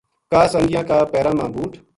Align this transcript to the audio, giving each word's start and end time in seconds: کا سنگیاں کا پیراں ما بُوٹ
کا 0.31 0.41
سنگیاں 0.53 0.83
کا 0.89 0.97
پیراں 1.11 1.35
ما 1.37 1.45
بُوٹ 1.53 1.71